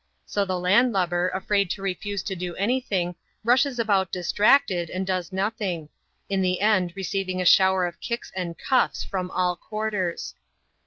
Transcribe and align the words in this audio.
So 0.25 0.45
the 0.45 0.57
land 0.59 0.91
lubber, 0.93 1.29
afiraid 1.31 1.69
to 1.73 1.83
refuse 1.83 2.23
to 2.23 2.35
do 2.35 2.55
any 2.55 2.79
thing, 2.79 3.13
rushes 3.43 3.77
about 3.77 4.11
distracted, 4.11 4.89
and 4.89 5.05
does 5.05 5.31
nothing: 5.31 5.89
in 6.27 6.41
the 6.41 6.59
end 6.59 6.91
receiving 6.95 7.39
a 7.39 7.45
shower 7.45 7.85
of 7.85 8.01
kicks 8.01 8.31
and 8.35 8.57
cuffs 8.57 9.03
from 9.03 9.29
all 9.29 9.55
quarters. 9.55 10.33